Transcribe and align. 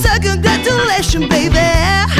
So 0.00 0.08
congratulations, 0.18 1.28
baby. 1.28 2.19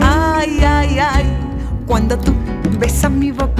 Ay, 0.00 0.58
ay, 0.64 0.98
ay, 0.98 1.24
cuando 1.86 2.18
tú 2.18 2.32
besas 2.80 3.12
mi 3.12 3.30
boca. 3.30 3.51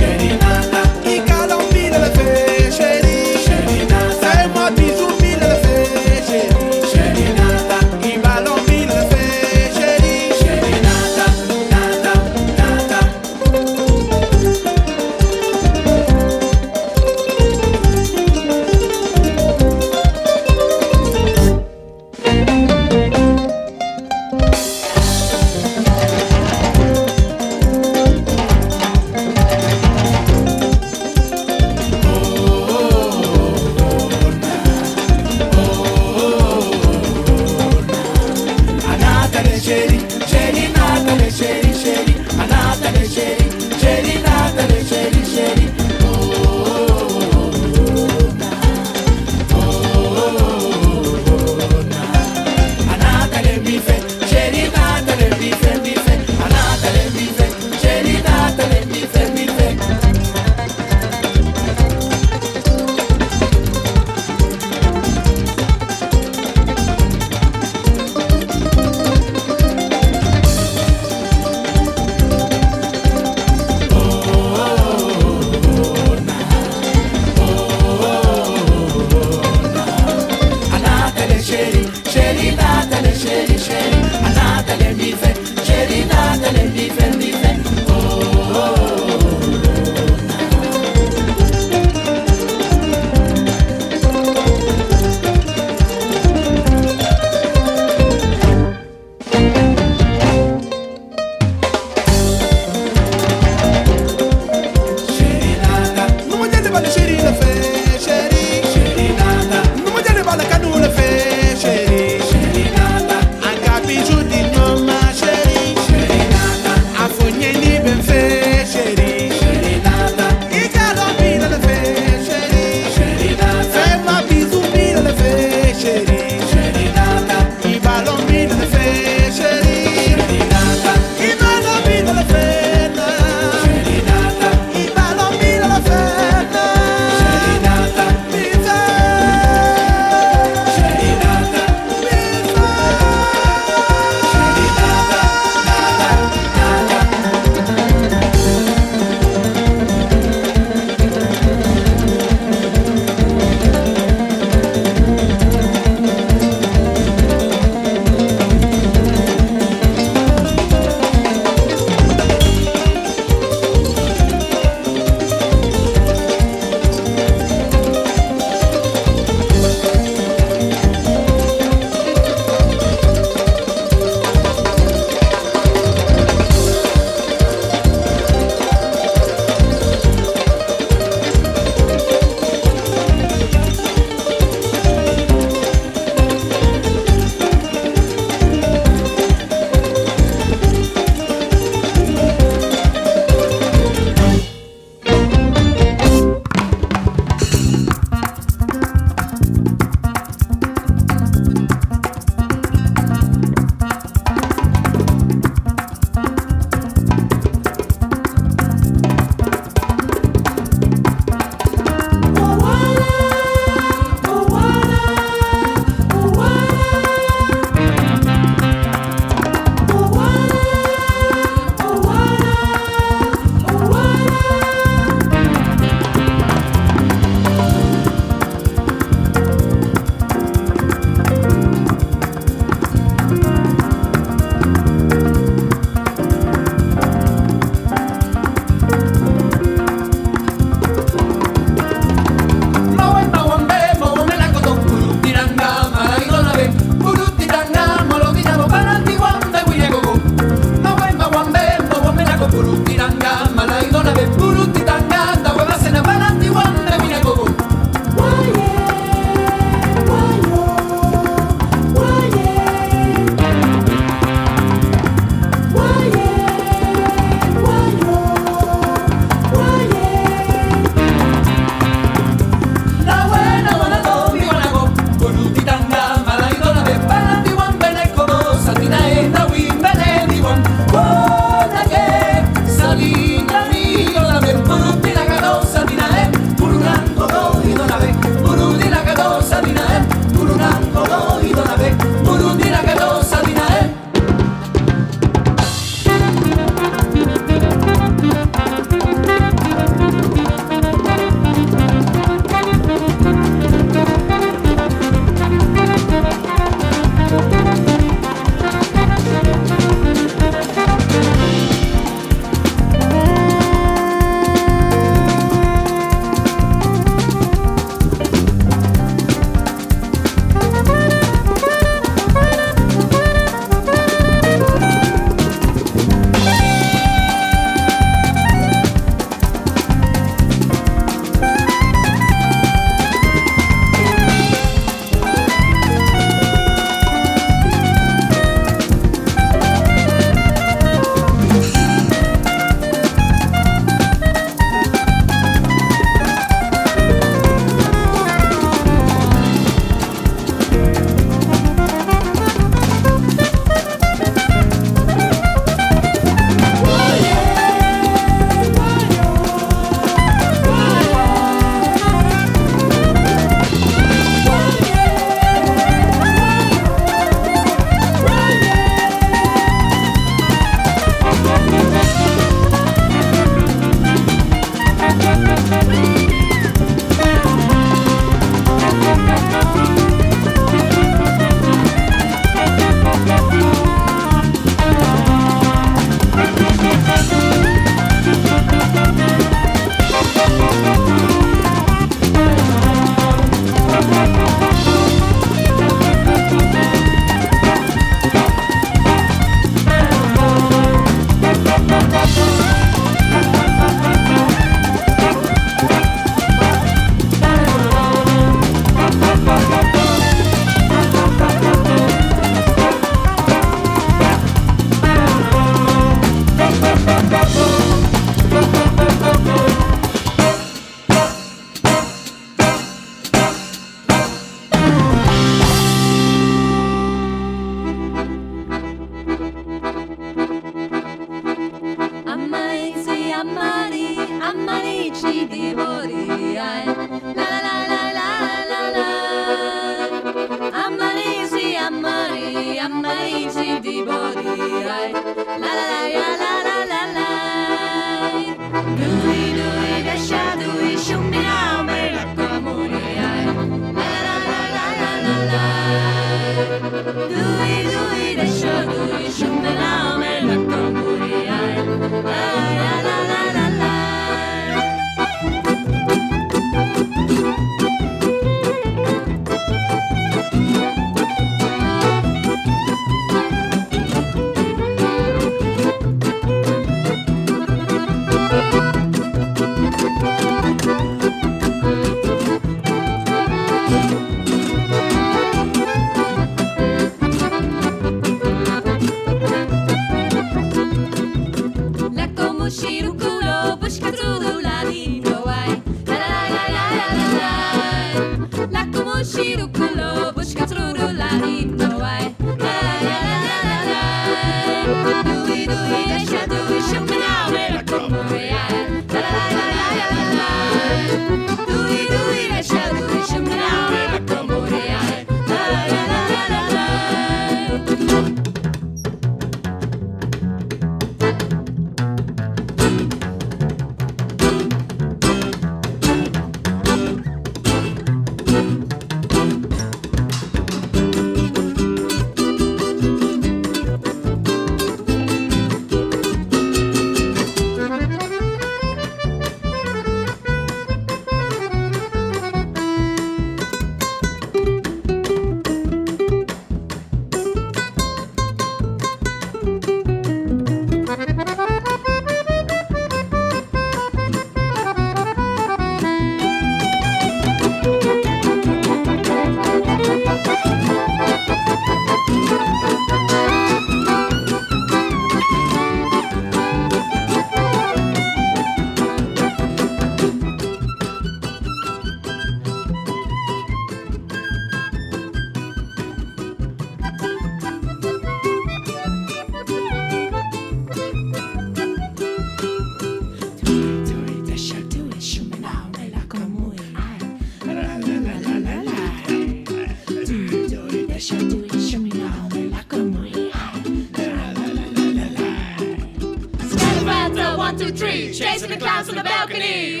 chasing 598.38 598.70
the 598.70 598.76
clouds 598.76 599.08
from 599.08 599.18
the 599.18 599.24
balcony. 599.24 600.00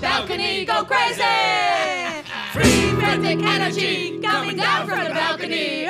Balcony, 0.00 0.64
go 0.64 0.84
crazy! 0.84 1.22
Free 2.52 2.90
frantic 2.98 3.42
energy 3.42 4.20
coming 4.20 4.56
down 4.56 4.86
from 4.88 5.04
the 5.04 5.10
balcony. 5.10 5.88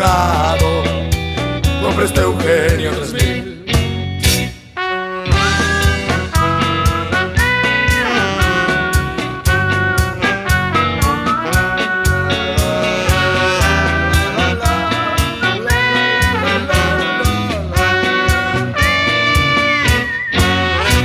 afortunado, 0.00 0.82
compré 1.82 2.04
este 2.04 2.20
Eugenio 2.20 2.90
3000. 2.92 3.54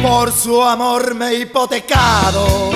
por 0.02 0.32
su 0.32 0.62
amor 0.62 1.16
me 1.16 1.30
he 1.30 1.40
hipotecado, 1.40 2.72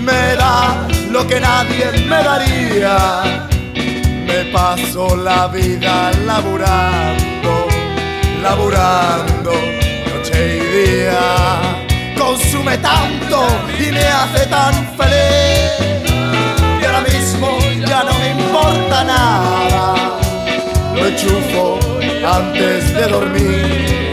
me 0.00 0.34
da 0.36 0.88
lo 1.10 1.26
que 1.26 1.38
nadie 1.38 1.90
me 2.06 2.22
daría. 2.22 3.49
Paso 4.44 5.16
la 5.16 5.46
vida 5.48 6.10
laburando, 6.24 7.68
laburando 8.42 9.52
noche 9.52 10.56
y 10.56 10.76
día. 10.76 11.76
Consume 12.18 12.78
tanto 12.78 13.46
y 13.78 13.92
me 13.92 14.02
hace 14.02 14.46
tan 14.46 14.74
feliz. 14.96 16.02
Y 16.80 16.84
ahora 16.84 17.02
mismo 17.02 17.58
ya 17.86 18.02
no 18.02 18.18
me 18.18 18.30
importa 18.30 19.04
nada. 19.04 19.94
Lo 20.94 21.06
enchufo 21.06 21.78
antes 22.26 22.94
de 22.94 23.06
dormir 23.08 24.12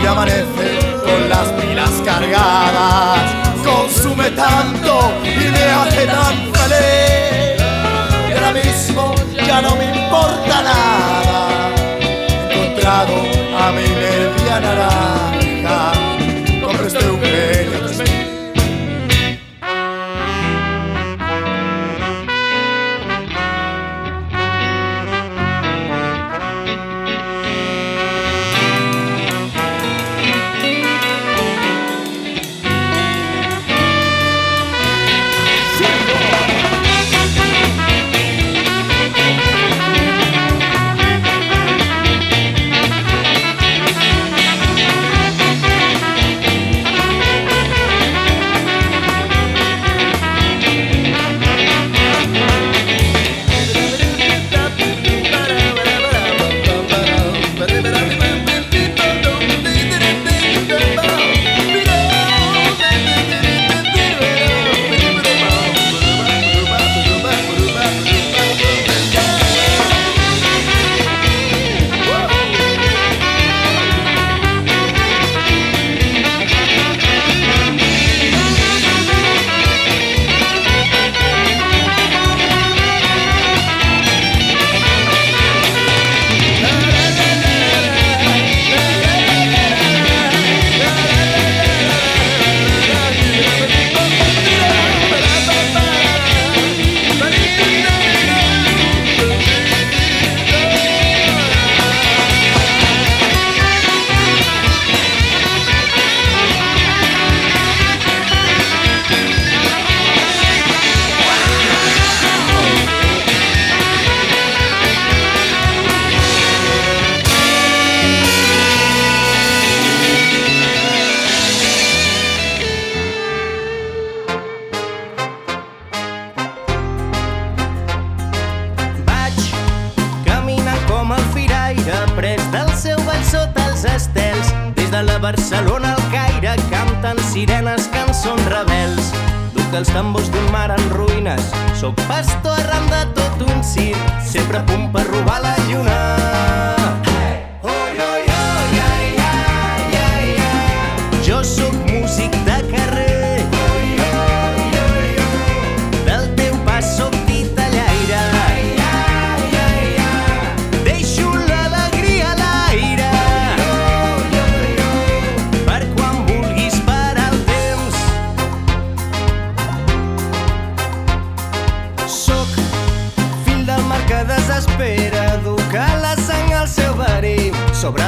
y 0.00 0.06
amanece 0.06 0.98
con 1.02 1.28
las 1.30 1.48
pilas 1.60 1.90
cargadas. 2.04 3.20
Consume 3.64 4.30
tanto 4.32 5.12
y 5.24 5.48
me 5.50 5.64
hace 5.64 6.06
tan 6.06 6.34
feliz. 6.34 6.53
No 9.62 9.76
me 9.76 9.84
importa 9.86 10.62
nada. 10.62 11.70
He 12.50 12.54
encontrado 12.54 13.14
a 13.58 13.72
mi 13.72 13.88
media 13.88 14.60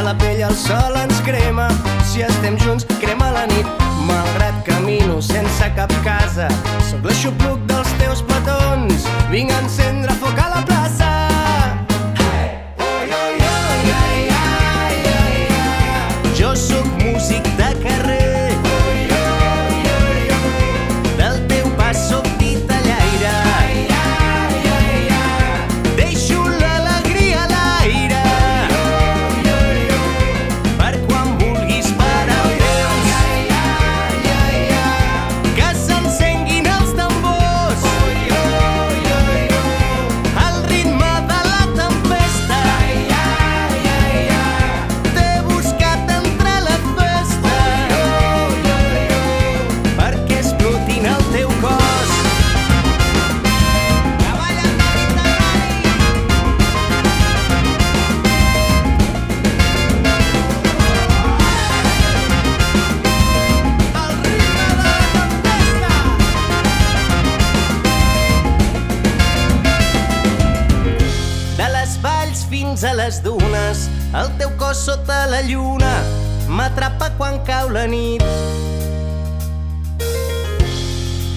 la 0.07 0.15
pell 0.19 0.41
el 0.41 0.55
sol 0.55 0.95
ens 1.01 1.19
crema, 1.27 1.65
si 2.07 2.23
estem 2.23 2.55
junts 2.63 2.87
crema 3.01 3.33
la 3.35 3.43
nit. 3.51 3.67
Malgrat 4.07 4.63
camino 4.69 5.19
sense 5.31 5.73
cap 5.75 5.91
casa, 6.07 6.47
sóc 6.93 7.11
l'aixopluc 7.11 7.67
dels 7.67 7.91
teus 8.05 8.23
petons. 8.31 9.11
Vinc 9.35 9.51
a 9.51 9.61
encendre 9.67 10.19
foc 10.23 10.39
a 10.39 10.51
la 10.55 10.63
plaça. 10.63 10.76
de 75.37 75.53
lluna 75.53 75.93
m'atrapa 76.49 77.11
quan 77.19 77.43
cau 77.45 77.69
la 77.69 77.85
nit. 77.87 78.23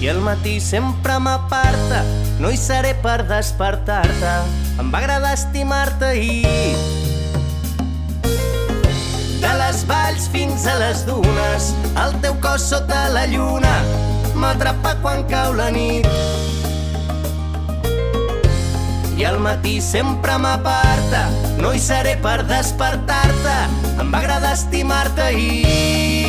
I 0.00 0.08
el 0.08 0.20
matí 0.24 0.54
sempre 0.64 1.18
m'aparta 1.20 2.00
no 2.40 2.48
hi 2.48 2.56
seré 2.56 2.94
per 3.04 3.18
despertar-te. 3.28 4.32
Em 4.80 4.88
va 4.94 5.02
agradar 5.02 5.34
estimar-te 5.36 6.14
ahir 6.14 6.46
de 9.44 9.52
les 9.60 9.84
valls 9.90 10.30
fins 10.32 10.64
a 10.64 10.78
les 10.80 11.04
dunes 11.08 11.74
el 12.04 12.16
teu 12.24 12.38
cos 12.40 12.70
sota 12.72 13.02
la 13.12 13.26
lluna 13.28 13.74
m'atrapa 14.32 14.96
quan 15.04 15.26
cau 15.28 15.52
la 15.60 15.68
nit 15.76 16.08
i 19.20 19.24
al 19.24 19.38
matí 19.38 19.80
sempre 19.84 20.38
m'aparta. 20.40 21.26
No 21.60 21.74
hi 21.76 21.82
seré 21.84 22.14
per 22.24 22.38
despertar-te, 22.48 23.58
em 24.00 24.08
va 24.14 24.24
agradar 24.24 24.54
estimar-te 24.56 25.30
i... 25.36 26.19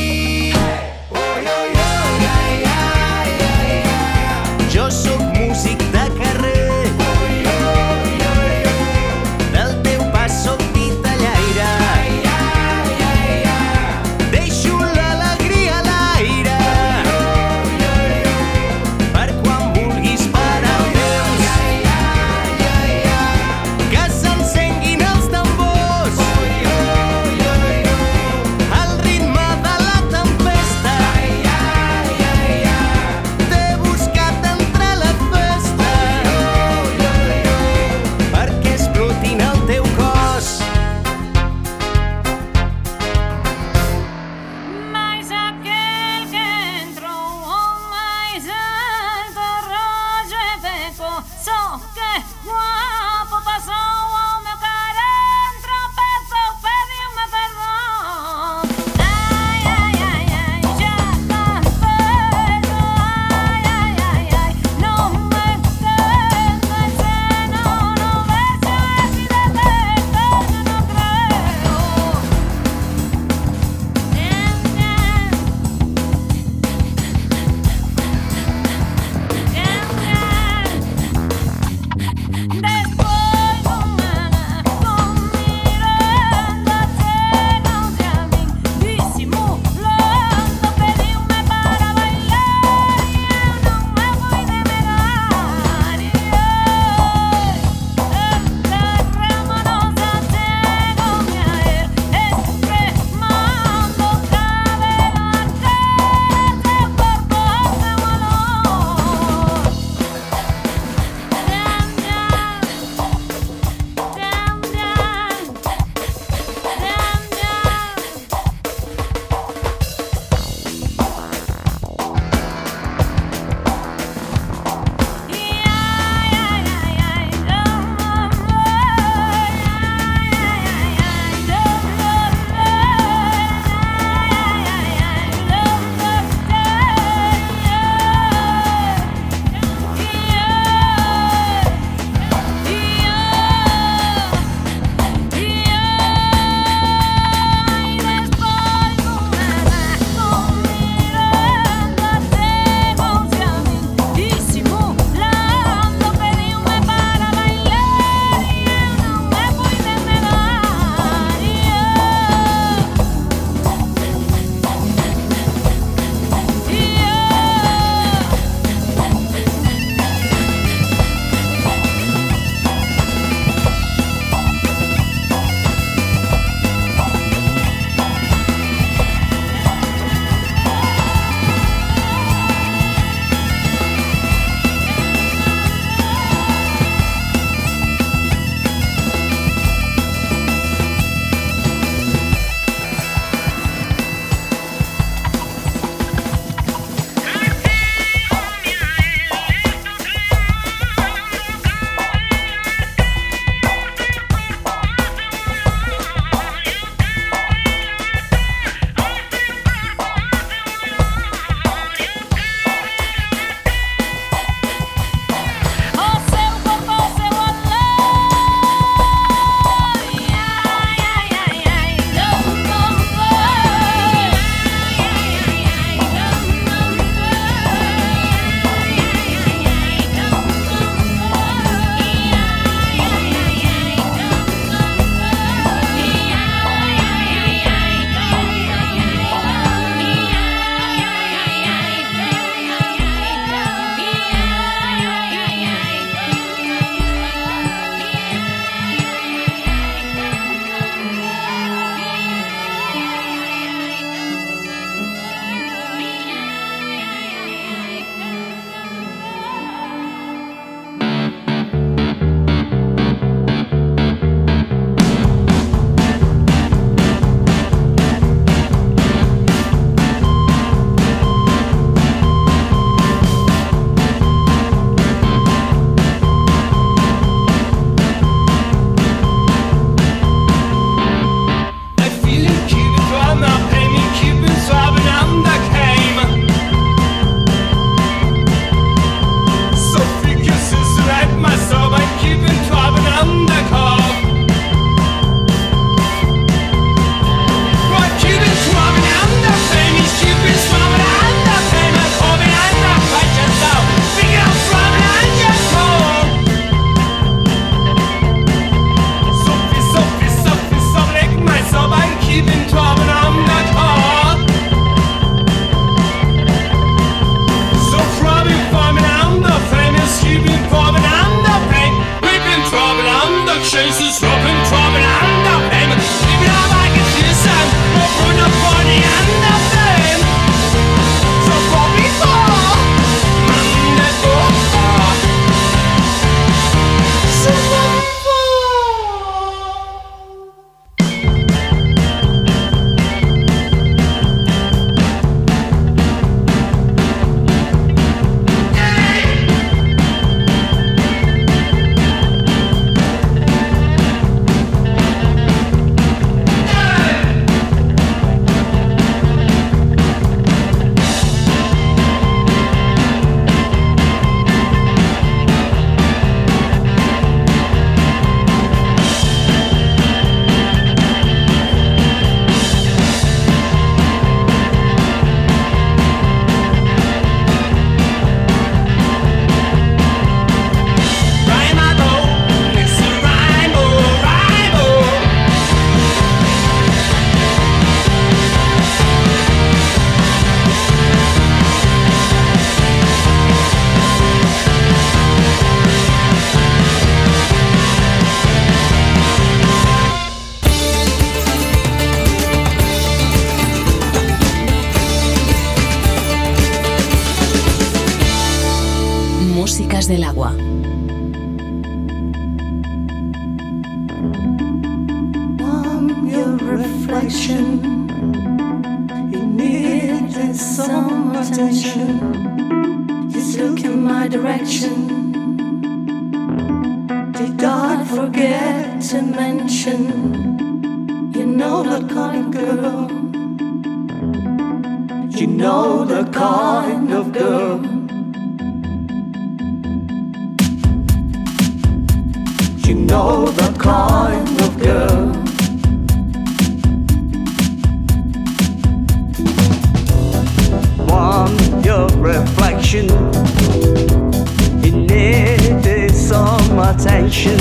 He 454.84 454.92
needed 454.92 456.14
some 456.14 456.80
attention. 456.80 457.60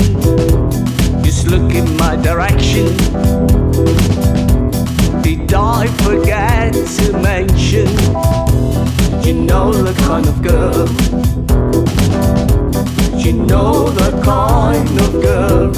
Just 1.23 1.47
look 1.47 1.73
in 1.73 1.95
my 1.97 2.15
direction. 2.15 2.87
Did 5.21 5.53
I 5.53 5.87
forget 6.03 6.73
to 6.73 7.13
mention? 7.17 7.87
You 9.25 9.33
know 9.33 9.71
the 9.71 9.93
kind 10.07 10.27
of 10.27 10.41
girl. 10.41 10.87
You 13.17 13.33
know 13.33 13.89
the 13.89 14.11
kind 14.23 14.99
of 14.99 15.11
girl. 15.21 15.71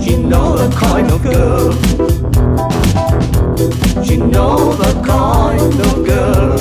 You 0.00 0.18
know 0.18 0.56
the 0.56 0.68
kind 0.76 1.10
of 1.10 1.22
girl. 1.22 1.74
You 4.04 4.18
know 4.26 4.72
the 4.74 4.92
kind 5.04 5.80
of 5.88 6.04
girl. 6.06 6.58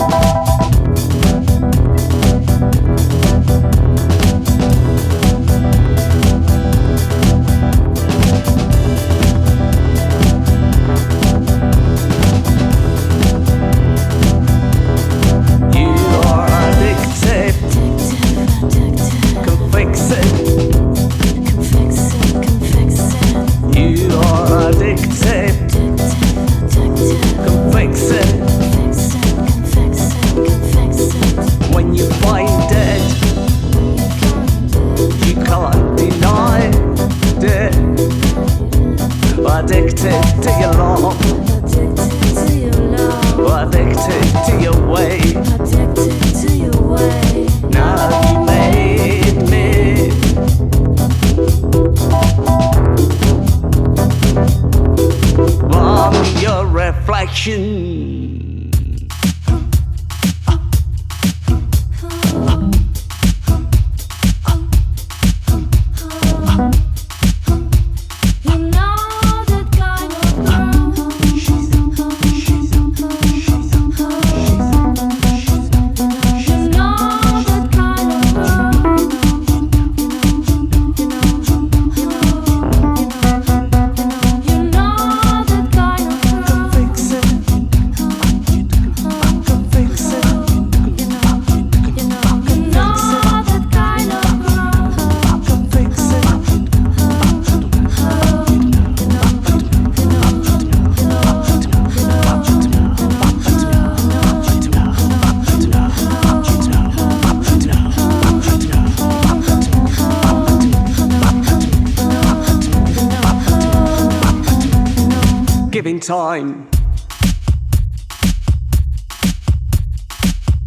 time. 116.06 116.70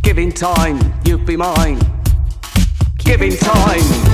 Giving 0.03 0.33
time, 0.33 0.81
you'd 1.05 1.27
be 1.27 1.37
mine. 1.37 1.79
Giving 2.99 3.37
time. 3.37 4.08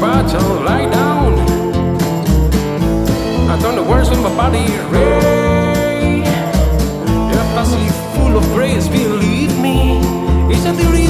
bottom, 0.00 0.64
lie 0.64 0.88
down. 0.88 1.38
I 3.50 3.58
turn 3.60 3.76
the 3.76 3.82
words 3.82 4.08
in 4.08 4.22
my 4.22 4.34
body 4.34 4.66
ray. 4.88 6.22
Your 7.32 7.44
pussy 7.54 7.86
full 8.14 8.36
of 8.36 8.44
grace, 8.54 8.88
believe 8.88 9.56
me. 9.60 10.00
It's 10.52 10.64
a 10.64 10.72
theory. 10.72 11.09